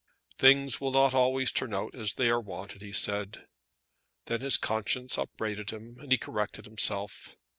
"Things 0.39 0.81
will 0.81 0.89
not 0.89 1.13
always 1.13 1.51
turn 1.51 1.75
out 1.75 1.93
as 1.93 2.15
they 2.15 2.31
are 2.31 2.41
wanted," 2.41 2.81
he 2.81 2.91
said. 2.91 3.45
Then 4.25 4.41
his 4.41 4.57
conscience 4.57 5.15
upbraided 5.15 5.69
him, 5.69 5.99
and 5.99 6.11
he 6.11 6.17
corrected 6.17 6.65
himself. 6.65 7.35